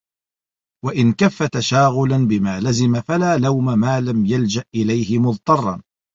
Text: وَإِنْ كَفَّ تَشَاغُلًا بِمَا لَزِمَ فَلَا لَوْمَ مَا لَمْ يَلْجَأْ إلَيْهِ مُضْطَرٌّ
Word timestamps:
وَإِنْ 0.85 1.13
كَفَّ 1.13 1.43
تَشَاغُلًا 1.43 2.27
بِمَا 2.27 2.59
لَزِمَ 2.59 3.01
فَلَا 3.01 3.37
لَوْمَ 3.37 3.79
مَا 3.79 4.01
لَمْ 4.01 4.25
يَلْجَأْ 4.25 4.63
إلَيْهِ 4.75 5.19
مُضْطَرٌّ 5.19 5.81